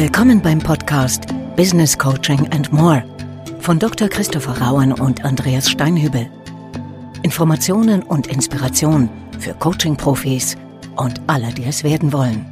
[0.00, 3.04] Willkommen beim Podcast Business Coaching and More
[3.58, 4.08] von Dr.
[4.08, 6.26] Christopher Rauen und Andreas Steinhübel.
[7.22, 10.56] Informationen und Inspiration für Coaching-Profis
[10.96, 12.46] und alle, die es werden wollen.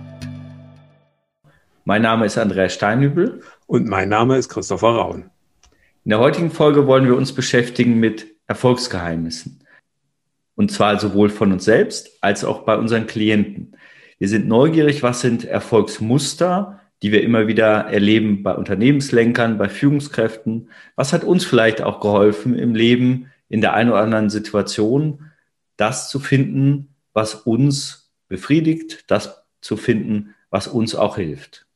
[1.87, 3.41] Mein Name ist Andreas Steinhübel.
[3.67, 5.31] Und mein Name ist Christopher Rauen.
[6.05, 9.65] In der heutigen Folge wollen wir uns beschäftigen mit Erfolgsgeheimnissen.
[10.55, 13.75] Und zwar sowohl von uns selbst als auch bei unseren Klienten.
[14.19, 20.71] Wir sind neugierig, was sind Erfolgsmuster, die wir immer wieder erleben bei Unternehmenslenkern, bei Führungskräften.
[20.97, 25.31] Was hat uns vielleicht auch geholfen im Leben, in der einen oder anderen Situation,
[25.77, 31.67] das zu finden, was uns befriedigt, das zu finden, was uns auch hilft.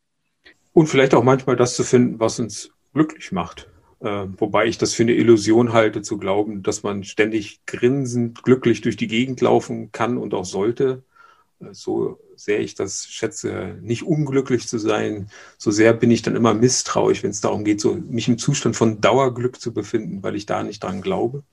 [0.73, 3.69] Und vielleicht auch manchmal das zu finden, was uns glücklich macht.
[4.01, 8.81] Äh, wobei ich das für eine Illusion halte, zu glauben, dass man ständig grinsend glücklich
[8.81, 11.03] durch die Gegend laufen kann und auch sollte.
[11.61, 16.37] Äh, so sehr ich das schätze, nicht unglücklich zu sein, so sehr bin ich dann
[16.37, 20.37] immer misstrauisch, wenn es darum geht, so mich im Zustand von Dauerglück zu befinden, weil
[20.37, 21.45] ich da nicht dran glaube.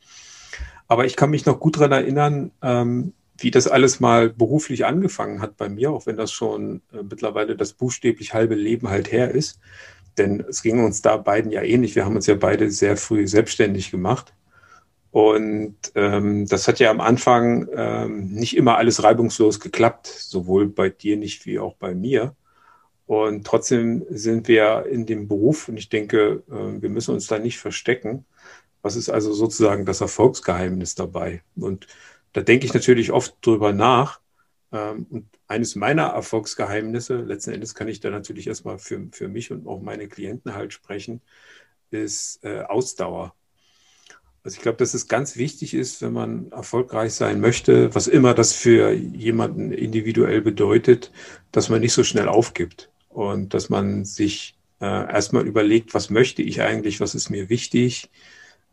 [0.88, 5.42] Aber ich kann mich noch gut daran erinnern, ähm, wie das alles mal beruflich angefangen
[5.42, 9.32] hat bei mir, auch wenn das schon äh, mittlerweile das buchstäblich halbe Leben halt her
[9.32, 9.60] ist.
[10.18, 11.96] Denn es ging uns da beiden ja ähnlich.
[11.96, 14.34] Wir haben uns ja beide sehr früh selbstständig gemacht.
[15.12, 20.90] Und ähm, das hat ja am Anfang ähm, nicht immer alles reibungslos geklappt, sowohl bei
[20.90, 22.36] dir nicht wie auch bei mir.
[23.08, 27.40] Und trotzdem sind wir in dem Beruf und ich denke, äh, wir müssen uns da
[27.40, 28.26] nicht verstecken.
[28.84, 31.42] Was ist also sozusagen das Erfolgsgeheimnis dabei?
[31.56, 31.88] Und
[32.34, 34.22] da denke ich natürlich oft drüber nach.
[34.72, 39.52] Ähm, und eines meiner Erfolgsgeheimnisse, letzten Endes kann ich da natürlich erstmal für, für mich
[39.52, 41.22] und auch meine Klienten halt sprechen,
[41.92, 43.34] ist äh, Ausdauer.
[44.44, 48.34] Also ich glaube, dass es ganz wichtig ist, wenn man erfolgreich sein möchte, was immer
[48.34, 51.12] das für jemanden individuell bedeutet,
[51.52, 56.42] dass man nicht so schnell aufgibt und dass man sich äh, erstmal überlegt, was möchte
[56.42, 58.10] ich eigentlich, was ist mir wichtig,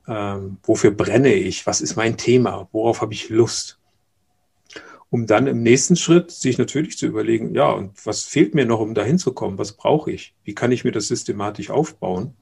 [0.07, 3.81] ähm, wofür brenne ich, was ist mein Thema, worauf habe ich Lust.
[5.11, 8.81] Um dann im nächsten Schritt sich natürlich zu überlegen, ja, und was fehlt mir noch,
[8.81, 12.35] um dahin zu kommen, was brauche ich, wie kann ich mir das systematisch aufbauen?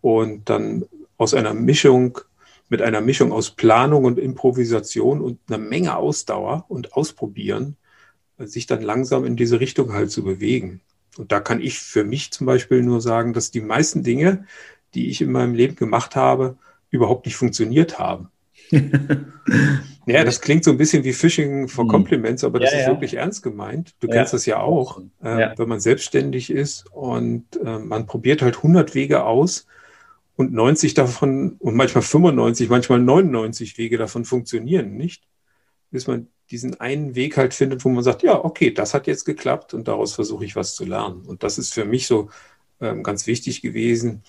[0.00, 2.20] Und dann aus einer Mischung
[2.68, 7.76] mit einer Mischung aus Planung und Improvisation und einer Menge Ausdauer und Ausprobieren,
[8.38, 10.80] sich dann langsam in diese Richtung halt zu bewegen.
[11.16, 14.44] Und da kann ich für mich zum Beispiel nur sagen, dass die meisten Dinge,
[14.94, 16.56] die ich in meinem Leben gemacht habe,
[16.90, 18.28] überhaupt nicht funktioniert haben.
[20.06, 21.90] ja, das klingt so ein bisschen wie Phishing for hm.
[21.90, 22.92] Compliments, aber das ja, ist ja.
[22.92, 23.94] wirklich ernst gemeint.
[24.00, 24.14] Du ja.
[24.14, 28.94] kennst das ja auch, äh, wenn man selbstständig ist und äh, man probiert halt 100
[28.94, 29.66] Wege aus
[30.38, 35.26] und 90 davon und manchmal 95, manchmal 99 Wege davon funktionieren nicht,
[35.90, 39.24] bis man diesen einen Weg halt findet, wo man sagt, ja, okay, das hat jetzt
[39.24, 41.22] geklappt und daraus versuche ich was zu lernen.
[41.26, 42.30] Und das ist für mich so
[42.80, 44.22] ähm, ganz wichtig gewesen,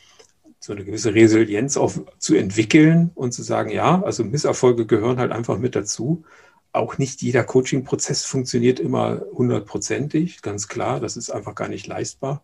[0.59, 5.31] so eine gewisse Resilienz auch zu entwickeln und zu sagen, ja, also Misserfolge gehören halt
[5.31, 6.23] einfach mit dazu.
[6.71, 12.43] Auch nicht jeder Coaching-Prozess funktioniert immer hundertprozentig, ganz klar, das ist einfach gar nicht leistbar.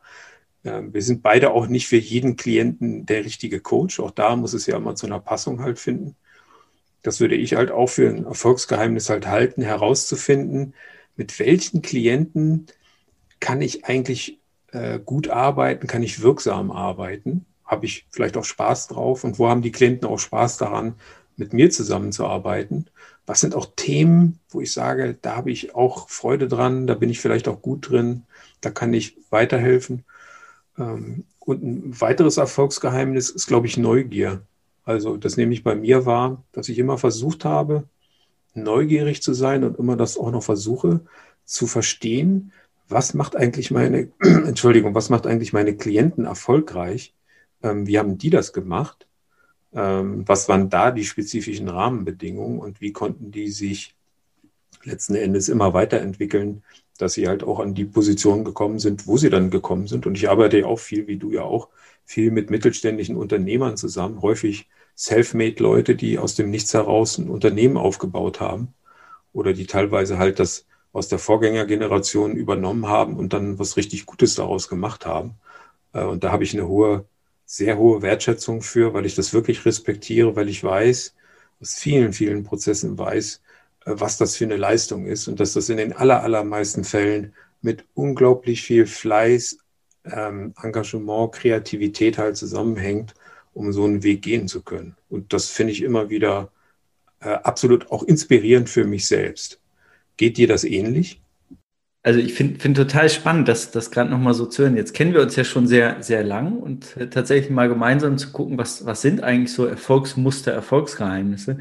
[0.66, 4.00] Ähm, wir sind beide auch nicht für jeden Klienten der richtige Coach.
[4.00, 6.16] Auch da muss es ja immer zu einer Passung halt finden.
[7.04, 10.74] Das würde ich halt auch für ein Erfolgsgeheimnis halt halten, herauszufinden,
[11.16, 12.66] mit welchen Klienten
[13.40, 14.40] kann ich eigentlich
[14.72, 19.48] äh, gut arbeiten, kann ich wirksam arbeiten, habe ich vielleicht auch Spaß drauf und wo
[19.48, 20.96] haben die Klienten auch Spaß daran,
[21.38, 22.90] mit mir zusammenzuarbeiten.
[23.26, 27.10] Was sind auch Themen, wo ich sage, da habe ich auch Freude dran, da bin
[27.10, 28.24] ich vielleicht auch gut drin,
[28.62, 30.06] da kann ich weiterhelfen.
[30.78, 34.42] Ähm, und ein weiteres Erfolgsgeheimnis ist, glaube ich, Neugier.
[34.84, 37.88] Also das nehme ich bei mir wahr, dass ich immer versucht habe,
[38.54, 41.02] neugierig zu sein und immer das auch noch versuche
[41.46, 42.52] zu verstehen,
[42.88, 47.14] was macht eigentlich meine, Entschuldigung, was macht eigentlich meine Klienten erfolgreich?
[47.64, 49.08] Ähm, wie haben die das gemacht?
[49.74, 53.95] Ähm, was waren da die spezifischen Rahmenbedingungen und wie konnten die sich
[54.86, 56.64] letzten Endes immer weiterentwickeln,
[56.98, 60.06] dass sie halt auch an die Position gekommen sind, wo sie dann gekommen sind.
[60.06, 61.70] Und ich arbeite ja auch viel, wie du ja auch,
[62.06, 68.40] viel mit mittelständischen Unternehmern zusammen, häufig Selfmade-Leute, die aus dem Nichts heraus ein Unternehmen aufgebaut
[68.40, 68.74] haben
[69.34, 74.36] oder die teilweise halt das aus der Vorgängergeneration übernommen haben und dann was richtig Gutes
[74.36, 75.36] daraus gemacht haben.
[75.94, 77.06] Äh, und da habe ich eine hohe,
[77.46, 81.16] sehr hohe Wertschätzung für, weil ich das wirklich respektiere, weil ich weiß,
[81.62, 83.42] aus vielen, vielen Prozessen weiß,
[83.86, 87.86] was das für eine Leistung ist und dass das in den aller, allermeisten Fällen mit
[87.94, 89.58] unglaublich viel Fleiß,
[90.06, 93.14] ähm, Engagement, Kreativität halt zusammenhängt,
[93.54, 94.96] um so einen Weg gehen zu können.
[95.10, 96.52] Und das finde ich immer wieder
[97.22, 99.60] äh, absolut auch inspirierend für mich selbst.
[100.18, 101.22] Geht dir das ähnlich?
[102.06, 104.78] also ich finde find total spannend, das, das gerade nochmal so zu hören.
[104.78, 108.32] Jetzt kennen wir uns ja schon sehr, sehr lang und äh, tatsächlich mal gemeinsam zu
[108.32, 111.58] gucken, was, was sind eigentlich so Erfolgsmuster, Erfolgsgeheimnisse.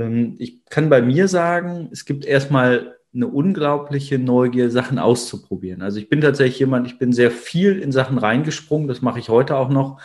[0.00, 5.82] Ähm, ich kann bei mir sagen, es gibt erstmal eine unglaubliche Neugier, Sachen auszuprobieren.
[5.82, 9.28] Also ich bin tatsächlich jemand, ich bin sehr viel in Sachen reingesprungen, das mache ich
[9.28, 10.00] heute auch noch.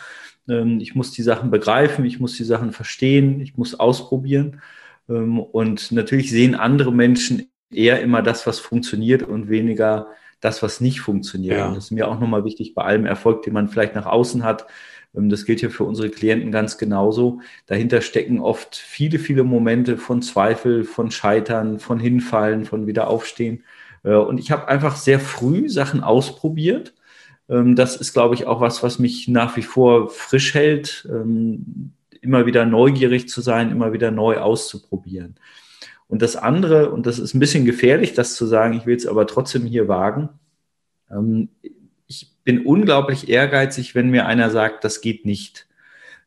[0.48, 4.60] Ähm, ich muss die Sachen begreifen, ich muss die Sachen verstehen, ich muss ausprobieren.
[5.08, 10.08] Ähm, und natürlich sehen andere Menschen eher immer das, was funktioniert und weniger
[10.40, 11.56] das, was nicht funktioniert.
[11.56, 11.74] Ja.
[11.74, 14.66] Das ist mir auch nochmal wichtig bei allem Erfolg, den man vielleicht nach außen hat.
[15.16, 17.40] Ähm, das gilt ja für unsere Klienten ganz genauso.
[17.66, 23.64] Dahinter stecken oft viele, viele Momente von Zweifel, von Scheitern, von Hinfallen, von Wiederaufstehen.
[24.04, 26.94] Äh, und ich habe einfach sehr früh Sachen ausprobiert.
[27.48, 31.92] Ähm, das ist, glaube ich, auch was, was mich nach wie vor frisch hält, ähm,
[32.20, 35.36] immer wieder neugierig zu sein, immer wieder neu auszuprobieren.
[36.08, 39.06] Und das andere, und das ist ein bisschen gefährlich, das zu sagen, ich will es
[39.06, 40.28] aber trotzdem hier wagen.
[42.46, 45.66] Bin unglaublich ehrgeizig, wenn mir einer sagt, das geht nicht.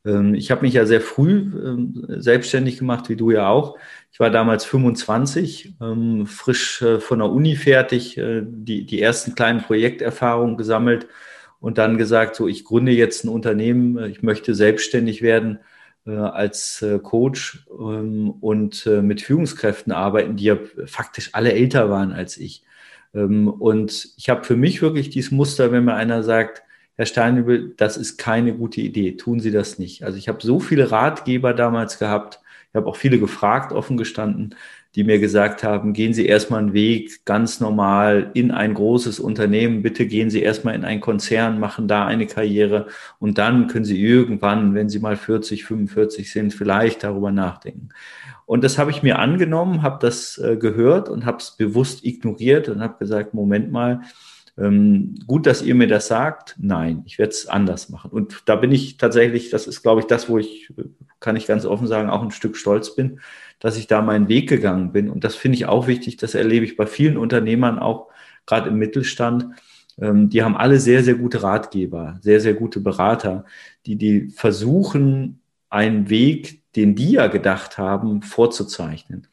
[0.04, 3.78] Ähm, ich habe mich ja sehr früh ähm, selbstständig gemacht, wie du ja auch.
[4.12, 9.34] Ich war damals 25, ähm, frisch äh, von der Uni fertig, äh, die, die ersten
[9.34, 11.08] kleinen Projekterfahrungen gesammelt
[11.58, 15.60] und dann gesagt, so, ich gründe jetzt ein Unternehmen, ich möchte selbstständig werden
[16.06, 22.12] äh, als äh, Coach und äh, mit Führungskräften arbeiten, die ja faktisch alle älter waren
[22.12, 22.62] als ich.
[23.14, 26.62] Ähm, und ich habe für mich wirklich dieses Muster, wenn mir einer sagt,
[26.96, 30.04] Herr Steinübel, das ist keine gute Idee, tun Sie das nicht.
[30.04, 32.40] Also ich habe so viele Ratgeber damals gehabt,
[32.70, 34.54] ich habe auch viele gefragt, offen gestanden,
[34.94, 39.82] die mir gesagt haben, gehen Sie erstmal einen Weg ganz normal in ein großes Unternehmen,
[39.82, 42.86] bitte gehen Sie erstmal in einen Konzern, machen da eine Karriere
[43.18, 47.88] und dann können Sie irgendwann, wenn Sie mal 40, 45 sind, vielleicht darüber nachdenken.
[48.50, 52.68] Und das habe ich mir angenommen, habe das äh, gehört und habe es bewusst ignoriert
[52.68, 54.00] und habe gesagt, Moment mal,
[54.58, 56.56] ähm, gut, dass ihr mir das sagt.
[56.58, 58.10] Nein, ich werde es anders machen.
[58.10, 60.74] Und da bin ich tatsächlich, das ist, glaube ich, das, wo ich,
[61.20, 63.20] kann ich ganz offen sagen, auch ein Stück stolz bin,
[63.60, 65.10] dass ich da meinen Weg gegangen bin.
[65.10, 66.16] Und das finde ich auch wichtig.
[66.16, 68.08] Das erlebe ich bei vielen Unternehmern auch,
[68.46, 69.46] gerade im Mittelstand.
[70.00, 73.44] Ähm, die haben alle sehr, sehr gute Ratgeber, sehr, sehr gute Berater,
[73.86, 79.26] die, die versuchen, einen Weg, den die ja gedacht haben, vorzuzeichnen.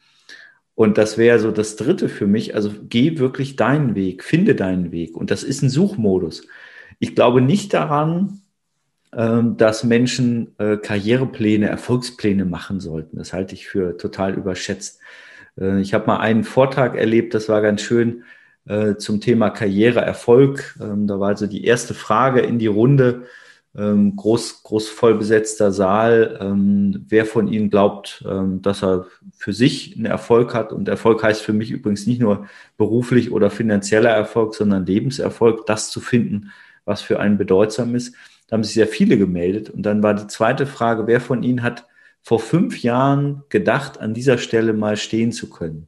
[0.75, 2.53] Und das wäre so das Dritte für mich.
[2.53, 5.17] Also geh wirklich deinen Weg, finde deinen Weg.
[5.17, 6.47] Und das ist ein Suchmodus.
[6.99, 8.41] Ich glaube nicht daran,
[9.13, 13.17] ähm, dass Menschen äh, Karrierepläne, Erfolgspläne machen sollten.
[13.17, 14.99] Das halte ich für total überschätzt.
[15.59, 18.23] Äh, ich habe mal einen Vortrag erlebt, das war ganz schön
[18.67, 20.77] äh, zum Thema Karriere, Erfolg.
[20.81, 23.23] Ähm, da war also die erste Frage in die Runde,
[23.77, 26.39] ähm, groß, groß voll besetzter Saal.
[27.07, 28.25] wer von Ihnen glaubt,
[28.61, 29.05] dass er
[29.37, 30.73] für sich einen Erfolg hat?
[30.73, 32.47] Und Erfolg heißt für mich übrigens nicht nur
[32.77, 36.51] beruflich oder finanzieller Erfolg, sondern Lebenserfolg, das zu finden,
[36.85, 38.15] was für einen bedeutsam ist.
[38.47, 39.69] Da haben sich sehr viele gemeldet.
[39.69, 41.85] Und dann war die zweite Frage, wer von Ihnen hat
[42.23, 45.87] vor fünf Jahren gedacht, an dieser Stelle mal stehen zu können?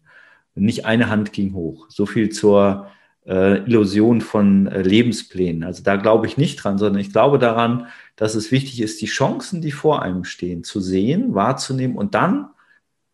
[0.55, 1.87] Nicht eine Hand ging hoch.
[1.89, 2.87] So viel zur
[3.25, 5.63] äh, Illusion von äh, Lebensplänen.
[5.63, 9.07] Also da glaube ich nicht dran, sondern ich glaube daran, dass es wichtig ist, die
[9.07, 12.49] Chancen, die vor einem stehen, zu sehen, wahrzunehmen und dann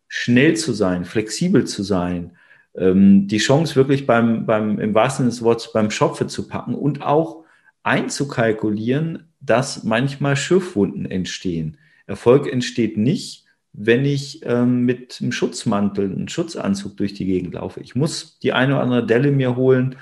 [0.08, 2.36] schnell zu sein, flexibel zu sein,
[2.74, 6.74] ähm, die Chance wirklich beim, beim, im wahrsten Sinne des Wortes beim Schopfe zu packen
[6.74, 7.44] und auch
[7.82, 11.78] einzukalkulieren, dass manchmal Schürfwunden entstehen.
[12.06, 13.45] Erfolg entsteht nicht,
[13.76, 17.80] wenn ich ähm, mit einem Schutzmantel, einem Schutzanzug durch die Gegend laufe.
[17.80, 19.96] Ich muss die eine oder andere Delle mir holen.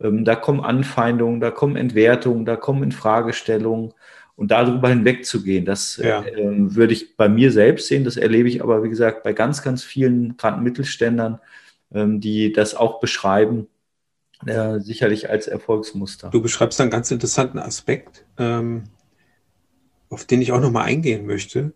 [0.00, 3.94] Ähm, da kommen Anfeindungen, da kommen Entwertungen, da kommen Infragestellungen.
[4.34, 6.22] Und darüber hinwegzugehen, das ja.
[6.22, 8.04] äh, würde ich bei mir selbst sehen.
[8.04, 11.38] Das erlebe ich aber, wie gesagt, bei ganz, ganz vielen, gerade Mittelständern,
[11.92, 13.66] ähm, die das auch beschreiben
[14.46, 16.30] äh, sicherlich als Erfolgsmuster.
[16.30, 18.84] Du beschreibst einen ganz interessanten Aspekt, ähm,
[20.08, 21.74] auf den ich auch nochmal eingehen möchte,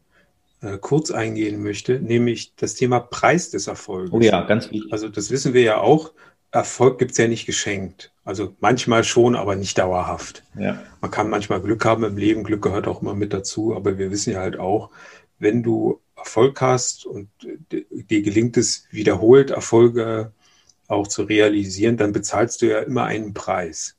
[0.65, 4.13] äh, kurz eingehen möchte, nämlich das Thema Preis des Erfolgs.
[4.13, 4.93] Oh ja, ganz wichtig.
[4.93, 6.13] Also das wissen wir ja auch.
[6.51, 8.13] Erfolg gibt es ja nicht geschenkt.
[8.25, 10.43] Also manchmal schon, aber nicht dauerhaft.
[10.59, 10.83] Ja.
[11.01, 14.11] Man kann manchmal Glück haben im Leben, Glück gehört auch immer mit dazu, aber wir
[14.11, 14.91] wissen ja halt auch,
[15.39, 17.29] wenn du Erfolg hast und
[17.71, 20.33] dir gelingt es wiederholt, Erfolge
[20.89, 23.97] auch zu realisieren, dann bezahlst du ja immer einen Preis.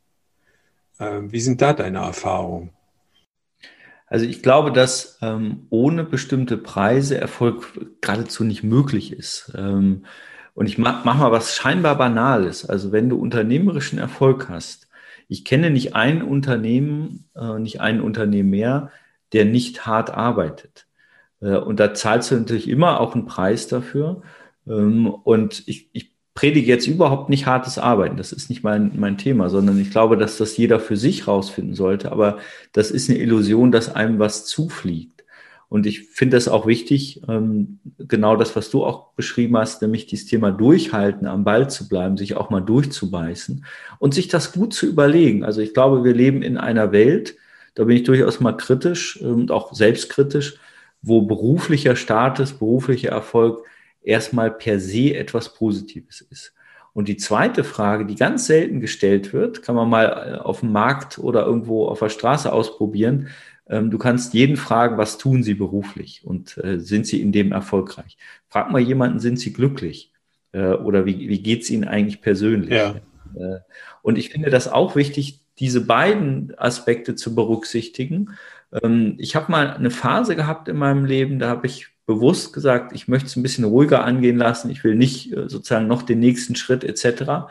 [1.00, 2.72] Ähm, wie sind da deine Erfahrungen?
[4.07, 9.51] Also ich glaube, dass ähm, ohne bestimmte Preise Erfolg geradezu nicht möglich ist.
[9.57, 10.05] Ähm,
[10.53, 12.67] und ich mach, mach mal was scheinbar Banales.
[12.67, 14.88] Also wenn du unternehmerischen Erfolg hast,
[15.27, 18.91] ich kenne nicht ein Unternehmen, äh, nicht ein Unternehmen mehr,
[19.33, 20.88] der nicht hart arbeitet.
[21.41, 24.21] Äh, und da zahlst du natürlich immer auch einen Preis dafür.
[24.67, 28.18] Ähm, und ich, ich predige jetzt überhaupt nicht hartes Arbeiten.
[28.18, 31.74] Das ist nicht mein, mein Thema, sondern ich glaube, dass das jeder für sich rausfinden
[31.74, 32.12] sollte.
[32.12, 32.38] Aber
[32.74, 35.24] das ist eine Illusion, dass einem was zufliegt.
[35.70, 40.06] Und ich finde es auch wichtig, ähm, genau das, was du auch beschrieben hast, nämlich
[40.06, 43.65] dieses Thema durchhalten, am Ball zu bleiben, sich auch mal durchzubeißen
[44.00, 45.44] und sich das gut zu überlegen.
[45.44, 47.36] Also ich glaube, wir leben in einer Welt,
[47.74, 50.58] da bin ich durchaus mal kritisch und auch selbstkritisch,
[51.01, 53.65] wo beruflicher Status, beruflicher Erfolg
[54.05, 56.53] erstmal per se etwas Positives ist.
[56.93, 60.71] Und die zweite Frage, die ganz selten gestellt wird, kann man mal äh, auf dem
[60.71, 63.27] Markt oder irgendwo auf der Straße ausprobieren,
[63.67, 67.51] ähm, du kannst jeden fragen, was tun sie beruflich und äh, sind sie in dem
[67.51, 68.17] erfolgreich?
[68.47, 70.13] Frag mal jemanden, sind sie glücklich?
[70.51, 72.71] Äh, oder wie, wie geht es ihnen eigentlich persönlich?
[72.71, 72.95] Ja.
[74.01, 78.31] Und ich finde das auch wichtig, diese beiden Aspekte zu berücksichtigen.
[78.84, 82.94] Ähm, ich habe mal eine Phase gehabt in meinem Leben, da habe ich bewusst gesagt,
[82.94, 86.20] ich möchte es ein bisschen ruhiger angehen lassen, ich will nicht äh, sozusagen noch den
[86.20, 87.48] nächsten Schritt etc.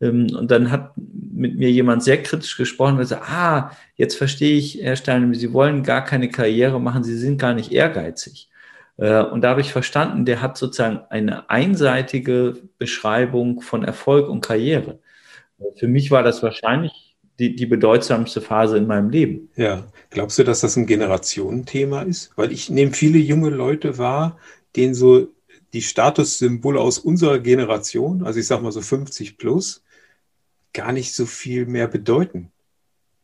[0.00, 4.56] Ähm, und dann hat mit mir jemand sehr kritisch gesprochen und gesagt, ah, jetzt verstehe
[4.58, 8.50] ich, Herr Stein, Sie wollen gar keine Karriere machen, Sie sind gar nicht ehrgeizig.
[8.98, 14.42] Äh, und da habe ich verstanden, der hat sozusagen eine einseitige Beschreibung von Erfolg und
[14.42, 15.00] Karriere.
[15.76, 19.50] Für mich war das wahrscheinlich die, die bedeutsamste Phase in meinem Leben.
[19.56, 22.30] Ja, glaubst du, dass das ein Generationenthema ist?
[22.36, 24.38] Weil ich nehme viele junge Leute wahr,
[24.76, 25.28] denen so
[25.72, 29.82] die Statussymbole aus unserer Generation, also ich sage mal so 50 plus,
[30.72, 32.52] gar nicht so viel mehr bedeuten.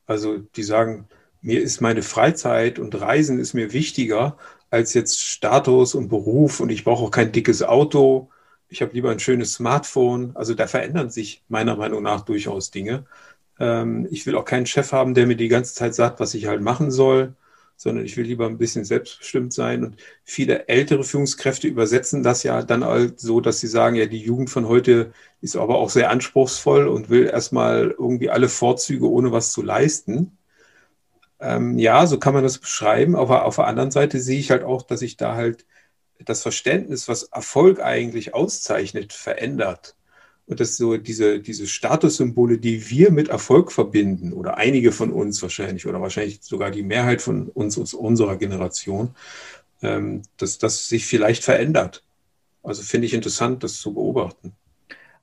[0.07, 1.09] Also die sagen,
[1.41, 4.37] mir ist meine Freizeit und Reisen ist mir wichtiger
[4.71, 8.31] als jetzt Status und Beruf und ich brauche auch kein dickes Auto.
[8.69, 10.33] Ich habe lieber ein schönes Smartphone.
[10.35, 13.07] Also da verändern sich meiner Meinung nach durchaus Dinge.
[13.61, 16.47] Ähm, ich will auch keinen Chef haben, der mir die ganze Zeit sagt, was ich
[16.47, 17.35] halt machen soll
[17.81, 19.85] sondern ich will lieber ein bisschen selbstbestimmt sein.
[19.85, 24.21] Und viele ältere Führungskräfte übersetzen das ja dann halt so, dass sie sagen, ja, die
[24.21, 29.33] Jugend von heute ist aber auch sehr anspruchsvoll und will erstmal irgendwie alle Vorzüge ohne
[29.33, 30.37] was zu leisten.
[31.41, 34.63] Ähm, ja, so kann man das beschreiben, aber auf der anderen Seite sehe ich halt
[34.63, 35.65] auch, dass sich da halt
[36.19, 39.97] das Verständnis, was Erfolg eigentlich auszeichnet, verändert.
[40.51, 45.41] Und dass so diese, diese Statussymbole, die wir mit Erfolg verbinden, oder einige von uns
[45.43, 49.15] wahrscheinlich, oder wahrscheinlich sogar die Mehrheit von uns aus unserer Generation,
[49.81, 52.03] ähm, dass das sich vielleicht verändert.
[52.65, 54.53] Also finde ich interessant, das zu beobachten.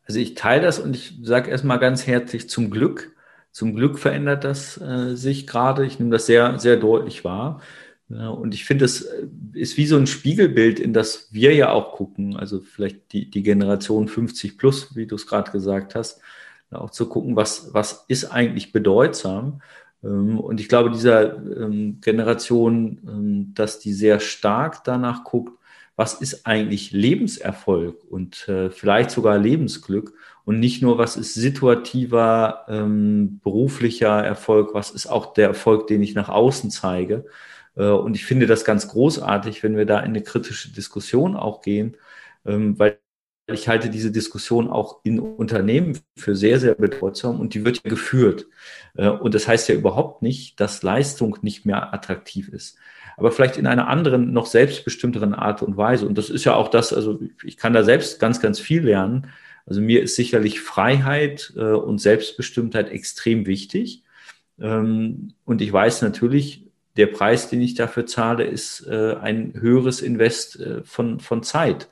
[0.06, 3.14] Also ich teile das und ich sage erstmal ganz herzlich zum Glück.
[3.52, 5.86] Zum Glück verändert das äh, sich gerade.
[5.86, 7.62] Ich nehme das sehr, sehr deutlich wahr.
[8.10, 11.72] Ja, und ich finde, es äh, ist wie so ein Spiegelbild, in das wir ja
[11.72, 12.38] auch gucken.
[12.38, 16.22] Also vielleicht die, die Generation 50 plus, wie du es gerade gesagt hast,
[16.72, 19.62] auch zu gucken, was, was ist eigentlich bedeutsam.
[20.04, 25.54] Ähm, und ich glaube, dieser ähm, Generation, ähm, dass die sehr stark danach guckt,
[25.98, 30.14] was ist eigentlich Lebenserfolg und äh, vielleicht sogar Lebensglück
[30.46, 32.64] und nicht nur, was ist situativer
[33.44, 37.26] beruflicher Erfolg, was ist auch der Erfolg, den ich nach außen zeige.
[37.78, 41.62] Äh, und ich finde das ganz großartig, wenn wir da in eine kritische Diskussion auch
[41.62, 41.98] gehen,
[42.46, 43.00] ähm, weil
[43.50, 47.90] ich halte diese Diskussion auch in Unternehmen für sehr, sehr bedeutsam und die wird ja
[47.90, 48.48] geführt.
[48.98, 52.78] Äh, und das heißt ja überhaupt nicht, dass Leistung nicht mehr attraktiv ist.
[53.16, 56.08] Aber vielleicht in einer anderen, noch selbstbestimmteren Art und Weise.
[56.08, 59.28] Und das ist ja auch das, also ich kann da selbst ganz, ganz viel lernen.
[59.66, 64.04] Also mir ist sicherlich Freiheit äh, und Selbstbestimmtheit extrem wichtig.
[64.60, 66.67] Ähm, und ich weiß natürlich,
[66.98, 71.88] der Preis, den ich dafür zahle, ist äh, ein höheres Invest äh, von, von Zeit.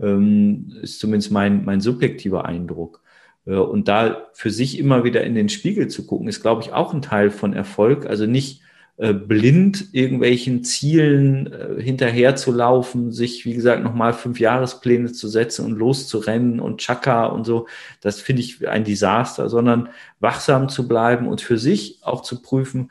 [0.00, 3.02] Ähm, ist zumindest mein, mein subjektiver Eindruck.
[3.46, 6.72] Äh, und da für sich immer wieder in den Spiegel zu gucken, ist, glaube ich,
[6.72, 8.06] auch ein Teil von Erfolg.
[8.06, 8.62] Also nicht
[8.98, 15.28] äh, blind irgendwelchen Zielen äh, hinterher zu laufen, sich, wie gesagt, nochmal fünf Jahrespläne zu
[15.28, 17.66] setzen und loszurennen und Chaka und so.
[18.00, 22.90] Das finde ich ein Desaster, sondern wachsam zu bleiben und für sich auch zu prüfen,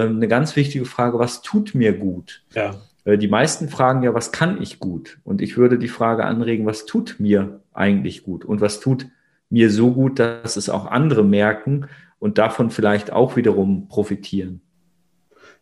[0.00, 2.44] eine ganz wichtige Frage, was tut mir gut?
[2.54, 2.80] Ja.
[3.04, 5.18] Äh, die meisten fragen ja, was kann ich gut?
[5.24, 8.44] Und ich würde die Frage anregen, was tut mir eigentlich gut?
[8.44, 9.06] Und was tut
[9.50, 11.86] mir so gut, dass es auch andere merken
[12.18, 14.60] und davon vielleicht auch wiederum profitieren?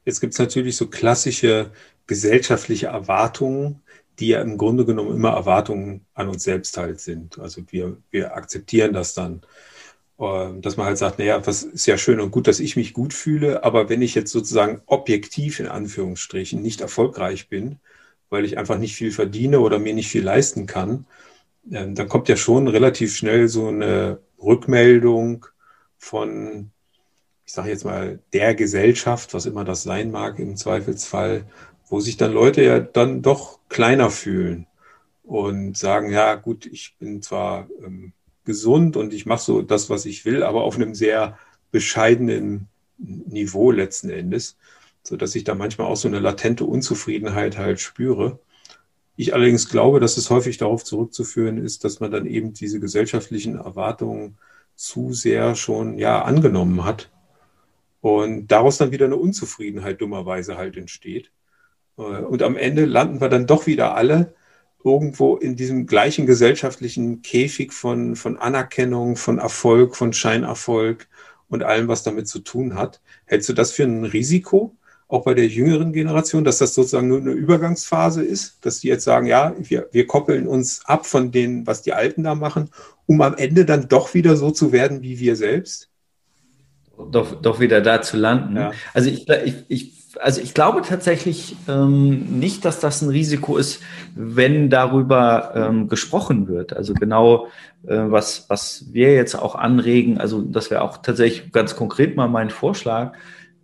[0.05, 1.71] Jetzt gibt es natürlich so klassische
[2.07, 3.83] gesellschaftliche Erwartungen,
[4.19, 7.39] die ja im Grunde genommen immer Erwartungen an uns selbst halt sind.
[7.39, 9.43] Also wir, wir akzeptieren das dann.
[10.21, 12.93] Ähm, dass man halt sagt, naja, das ist ja schön und gut, dass ich mich
[12.93, 17.79] gut fühle, aber wenn ich jetzt sozusagen objektiv in Anführungsstrichen nicht erfolgreich bin,
[18.29, 21.07] weil ich einfach nicht viel verdiene oder mir nicht viel leisten kann,
[21.73, 25.47] ähm, dann kommt ja schon relativ schnell so eine Rückmeldung
[25.97, 26.71] von,
[27.47, 31.45] ich sage jetzt mal, der Gesellschaft, was immer das sein mag im Zweifelsfall,
[31.89, 34.67] wo sich dann Leute ja dann doch kleiner fühlen
[35.23, 38.13] und sagen, ja gut, ich bin zwar ähm,
[38.45, 41.39] gesund und ich mache so das, was ich will, aber auf einem sehr
[41.71, 42.69] bescheidenen
[42.99, 44.57] Niveau letzten Endes,
[45.03, 48.39] so dass ich da manchmal auch so eine latente Unzufriedenheit halt spüre.
[49.17, 53.57] Ich allerdings glaube, dass es häufig darauf zurückzuführen ist, dass man dann eben diese gesellschaftlichen
[53.57, 54.39] Erwartungen
[54.77, 57.11] zu sehr schon ja angenommen hat
[58.01, 61.31] und daraus dann wieder eine Unzufriedenheit dummerweise halt entsteht.
[61.99, 64.35] Äh, und am Ende landen wir dann doch wieder alle
[64.85, 71.07] irgendwo in diesem gleichen gesellschaftlichen Käfig von, von Anerkennung, von Erfolg, von Scheinerfolg
[71.49, 73.01] und allem, was damit zu tun hat.
[73.27, 74.77] Hältst du das für ein Risiko,
[75.09, 79.05] auch bei der jüngeren Generation, dass das sozusagen nur eine Übergangsphase ist, dass die jetzt
[79.05, 82.71] sagen, ja, wir, wir koppeln uns ab von dem, was die Alten da machen,
[83.07, 85.89] um am Ende dann doch wieder so zu werden wie wir selbst?
[87.11, 88.57] Doch, doch wieder da zu landen.
[88.57, 88.73] Ja.
[88.95, 93.83] Also ich, ich, ich also ich glaube tatsächlich ähm, nicht, dass das ein Risiko ist,
[94.15, 96.73] wenn darüber ähm, gesprochen wird.
[96.73, 97.47] Also genau,
[97.87, 102.29] äh, was, was wir jetzt auch anregen, also das wäre auch tatsächlich ganz konkret mal
[102.29, 103.13] mein Vorschlag.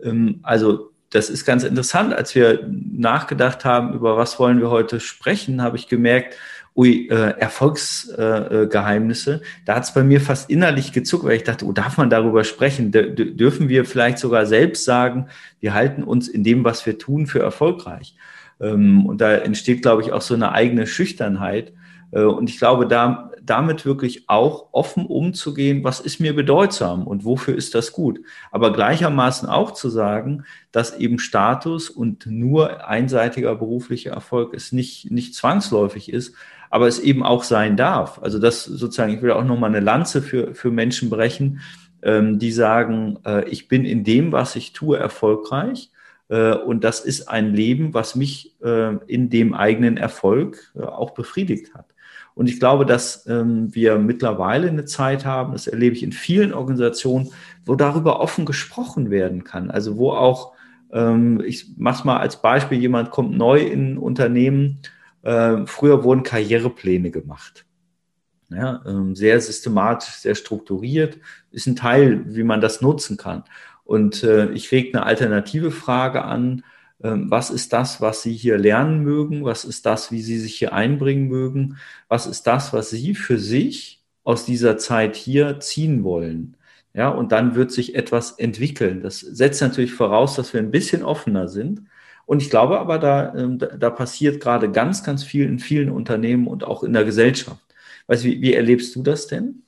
[0.02, 2.12] Ähm, also das ist ganz interessant.
[2.12, 6.36] Als wir nachgedacht haben, über was wollen wir heute sprechen, habe ich gemerkt,
[6.76, 11.64] ui, äh, Erfolgsgeheimnisse, äh, da hat es bei mir fast innerlich gezuckt, weil ich dachte,
[11.64, 12.92] oh, darf man darüber sprechen?
[12.92, 15.28] D dürfen wir vielleicht sogar selbst sagen,
[15.60, 18.14] wir halten uns in dem, was wir tun, für erfolgreich?
[18.60, 21.72] Ähm, und da entsteht, glaube ich, auch so eine eigene Schüchternheit.
[22.12, 27.24] Äh, und ich glaube, da, damit wirklich auch offen umzugehen, was ist mir bedeutsam und
[27.24, 28.20] wofür ist das gut.
[28.50, 35.10] Aber gleichermaßen auch zu sagen, dass eben Status und nur einseitiger beruflicher Erfolg es nicht,
[35.10, 36.34] nicht zwangsläufig ist,
[36.70, 38.20] aber es eben auch sein darf.
[38.22, 41.60] Also das sozusagen, ich will auch nochmal eine Lanze für, für Menschen brechen,
[42.02, 45.90] ähm, die sagen, äh, ich bin in dem, was ich tue, erfolgreich.
[46.28, 51.12] Äh, und das ist ein Leben, was mich äh, in dem eigenen Erfolg äh, auch
[51.12, 51.86] befriedigt hat.
[52.34, 56.52] Und ich glaube, dass ähm, wir mittlerweile eine Zeit haben, das erlebe ich in vielen
[56.52, 57.30] Organisationen,
[57.64, 59.70] wo darüber offen gesprochen werden kann.
[59.70, 60.52] Also wo auch,
[60.92, 64.80] ähm, ich mache es mal als Beispiel, jemand kommt neu in ein Unternehmen
[65.26, 67.66] äh, früher wurden Karrierepläne gemacht.
[68.48, 71.18] Ja, ähm, sehr systematisch, sehr strukturiert,
[71.50, 73.42] ist ein Teil, wie man das nutzen kann.
[73.84, 76.62] Und äh, ich reg eine alternative Frage an,
[77.02, 79.44] ähm, was ist das, was Sie hier lernen mögen?
[79.44, 81.78] Was ist das, wie Sie sich hier einbringen mögen?
[82.08, 86.56] Was ist das, was Sie für sich aus dieser Zeit hier ziehen wollen?
[86.94, 89.02] Ja, und dann wird sich etwas entwickeln.
[89.02, 91.82] Das setzt natürlich voraus, dass wir ein bisschen offener sind.
[92.26, 95.90] Und ich glaube aber, da, ähm, da, da passiert gerade ganz, ganz viel in vielen
[95.90, 97.60] Unternehmen und auch in der Gesellschaft.
[98.08, 99.62] Weißt, wie, wie erlebst du das denn?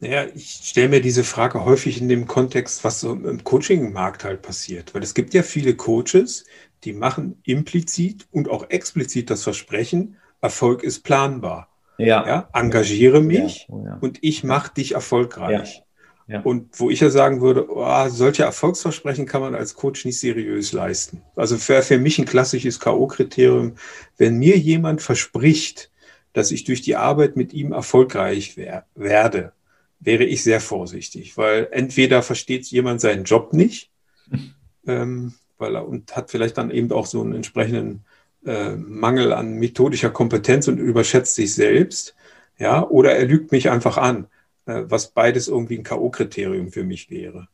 [0.00, 4.40] Naja, ich stelle mir diese Frage häufig in dem Kontext, was so im Coaching-Markt halt
[4.40, 4.94] passiert.
[4.94, 6.46] Weil es gibt ja viele Coaches,
[6.84, 11.68] die machen implizit und auch explizit das Versprechen, Erfolg ist planbar.
[11.98, 12.26] Ja.
[12.26, 13.74] ja engagiere mich ja.
[13.74, 13.98] Oh ja.
[14.00, 15.82] und ich mache dich erfolgreich.
[16.30, 16.42] Ja.
[16.42, 20.70] Und wo ich ja sagen würde, oh, solche Erfolgsversprechen kann man als Coach nicht seriös
[20.72, 21.22] leisten.
[21.34, 23.72] Also für, für mich ein klassisches K.O.-Kriterium,
[24.16, 25.90] wenn mir jemand verspricht,
[26.32, 29.52] dass ich durch die Arbeit mit ihm erfolgreich wär, werde,
[29.98, 33.90] wäre ich sehr vorsichtig, weil entweder versteht jemand seinen Job nicht,
[34.86, 38.04] ähm, weil er und hat vielleicht dann eben auch so einen entsprechenden
[38.46, 42.14] äh, Mangel an methodischer Kompetenz und überschätzt sich selbst,
[42.56, 44.28] ja, oder er lügt mich einfach an.
[44.70, 47.48] Äh, was beides irgendwie ein K.O.-Kriterium für mich wäre.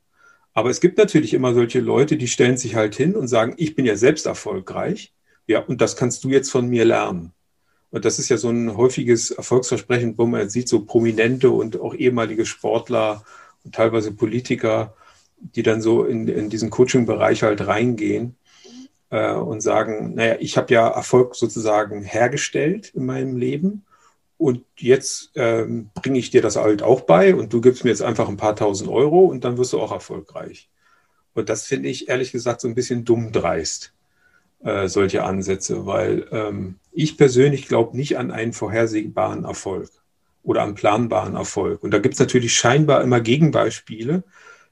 [0.52, 3.74] Aber es gibt natürlich immer solche Leute, die stellen sich halt hin und sagen, ich
[3.74, 5.14] bin ja selbst erfolgreich.
[5.46, 7.32] Ja, und das kannst du jetzt von mir lernen.
[7.90, 11.94] Und das ist ja so ein häufiges Erfolgsversprechen, wo man sieht, so prominente und auch
[11.94, 13.24] ehemalige Sportler
[13.64, 14.94] und teilweise Politiker,
[15.38, 18.36] die dann so in, in diesen Coaching-Bereich halt reingehen
[19.10, 23.85] äh, und sagen, naja, ich habe ja Erfolg sozusagen hergestellt in meinem Leben
[24.38, 28.02] und jetzt ähm, bringe ich dir das halt auch bei und du gibst mir jetzt
[28.02, 30.68] einfach ein paar tausend Euro und dann wirst du auch erfolgreich.
[31.34, 33.94] Und das finde ich ehrlich gesagt so ein bisschen dumm dreist,
[34.62, 39.90] äh, solche Ansätze, weil ähm, ich persönlich glaube nicht an einen vorhersehbaren Erfolg
[40.42, 41.82] oder an planbaren Erfolg.
[41.82, 44.22] Und da gibt es natürlich scheinbar immer Gegenbeispiele,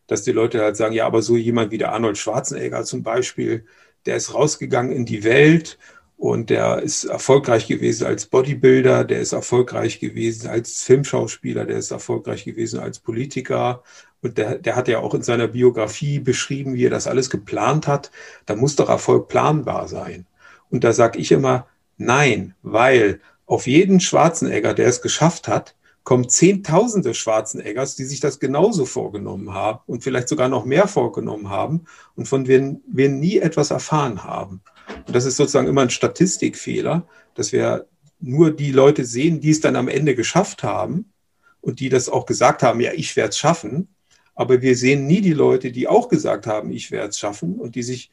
[0.06, 3.66] dass die Leute halt sagen, ja, aber so jemand wie der Arnold Schwarzenegger zum Beispiel,
[4.06, 5.78] der ist rausgegangen in die Welt
[6.16, 11.90] und der ist erfolgreich gewesen als Bodybuilder, der ist erfolgreich gewesen als Filmschauspieler, der ist
[11.90, 13.82] erfolgreich gewesen als Politiker.
[14.22, 17.86] Und der, der hat ja auch in seiner Biografie beschrieben, wie er das alles geplant
[17.86, 18.10] hat.
[18.46, 20.26] Da muss doch Erfolg planbar sein.
[20.70, 21.66] Und da sage ich immer,
[21.98, 25.74] nein, weil auf jeden Schwarzenegger, der es geschafft hat,
[26.04, 31.48] kommen Zehntausende Schwarzeneggers, die sich das genauso vorgenommen haben und vielleicht sogar noch mehr vorgenommen
[31.48, 34.62] haben und von denen wir nie etwas erfahren haben.
[35.06, 37.86] Und das ist sozusagen immer ein Statistikfehler, dass wir
[38.20, 41.12] nur die Leute sehen, die es dann am Ende geschafft haben
[41.60, 43.88] und die das auch gesagt haben, ja, ich werde es schaffen.
[44.34, 47.74] Aber wir sehen nie die Leute, die auch gesagt haben, ich werde es schaffen und
[47.74, 48.10] die sich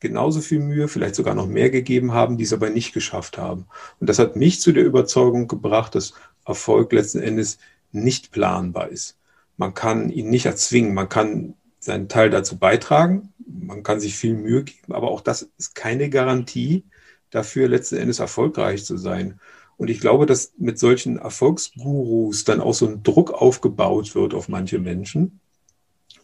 [0.00, 3.66] genauso viel Mühe, vielleicht sogar noch mehr gegeben haben, die es aber nicht geschafft haben.
[3.98, 6.12] Und das hat mich zu der Überzeugung gebracht, dass
[6.44, 7.58] Erfolg letzten Endes
[7.92, 9.16] nicht planbar ist.
[9.56, 11.54] Man kann ihn nicht erzwingen, man kann
[11.86, 16.10] seinen Teil dazu beitragen, man kann sich viel Mühe geben, aber auch das ist keine
[16.10, 16.84] Garantie
[17.30, 19.40] dafür, letzten Endes erfolgreich zu sein.
[19.78, 24.48] Und ich glaube, dass mit solchen Erfolgsgurus dann auch so ein Druck aufgebaut wird auf
[24.48, 25.40] manche Menschen,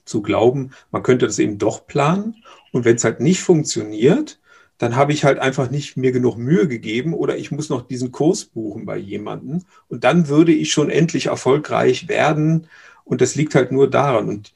[0.04, 2.42] zu glauben, man könnte das eben doch planen.
[2.72, 4.40] Und wenn es halt nicht funktioniert,
[4.78, 8.10] dann habe ich halt einfach nicht mir genug Mühe gegeben oder ich muss noch diesen
[8.10, 12.66] Kurs buchen bei jemandem und dann würde ich schon endlich erfolgreich werden.
[13.04, 14.28] Und das liegt halt nur daran.
[14.28, 14.52] Und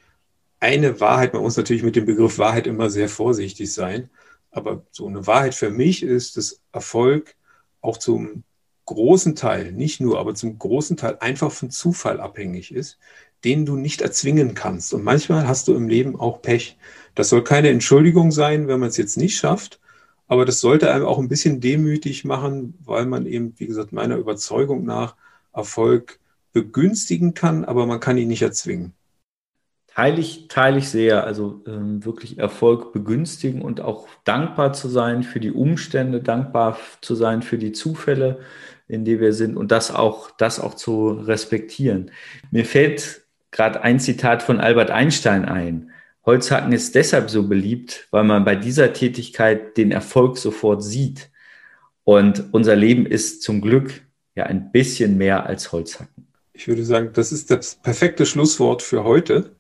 [0.60, 4.10] eine Wahrheit, man muss natürlich mit dem Begriff Wahrheit immer sehr vorsichtig sein,
[4.50, 7.34] aber so eine Wahrheit für mich ist, dass Erfolg
[7.80, 8.44] auch zum
[8.86, 12.98] großen Teil, nicht nur, aber zum großen Teil einfach von Zufall abhängig ist,
[13.44, 14.94] den du nicht erzwingen kannst.
[14.94, 16.78] Und manchmal hast du im Leben auch Pech.
[17.14, 19.80] Das soll keine Entschuldigung sein, wenn man es jetzt nicht schafft,
[20.28, 24.16] aber das sollte einem auch ein bisschen demütig machen, weil man eben, wie gesagt, meiner
[24.16, 25.16] Überzeugung nach
[25.52, 26.18] Erfolg
[26.52, 28.94] begünstigen kann, aber man kann ihn nicht erzwingen.
[29.96, 31.24] Teile ich, teile ich sehr.
[31.24, 37.14] Also ähm, wirklich Erfolg begünstigen und auch dankbar zu sein für die Umstände, dankbar zu
[37.14, 38.40] sein für die Zufälle,
[38.88, 42.10] in denen wir sind und das auch, das auch zu respektieren.
[42.50, 45.92] Mir fällt gerade ein Zitat von Albert Einstein ein.
[46.26, 51.30] Holzhacken ist deshalb so beliebt, weil man bei dieser Tätigkeit den Erfolg sofort sieht.
[52.04, 54.02] Und unser Leben ist zum Glück
[54.34, 56.26] ja ein bisschen mehr als Holzhacken.
[56.52, 59.55] Ich würde sagen, das ist das perfekte Schlusswort für heute.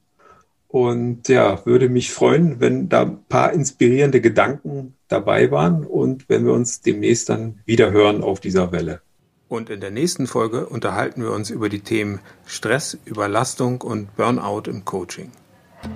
[0.76, 6.44] Und ja, würde mich freuen, wenn da ein paar inspirierende Gedanken dabei waren und wenn
[6.44, 9.00] wir uns demnächst dann wieder hören auf dieser Welle.
[9.48, 14.68] Und in der nächsten Folge unterhalten wir uns über die Themen Stress, Überlastung und Burnout
[14.68, 15.30] im Coaching.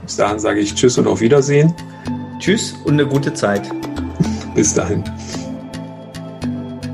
[0.03, 1.75] Bis dahin sage ich Tschüss und auf Wiedersehen.
[2.39, 3.71] Tschüss und eine gute Zeit.
[4.55, 5.05] Bis dahin.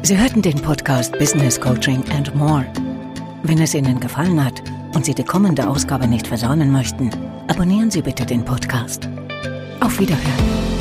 [0.02, 2.66] Sie hörten den Podcast Business Coaching and More.
[3.44, 4.60] Wenn es Ihnen gefallen hat
[4.96, 7.10] und Sie die kommende Ausgabe nicht versäumen möchten,
[7.48, 9.10] abonnieren Sie bitte den Podcast.
[9.78, 10.75] Auf Wiederhören.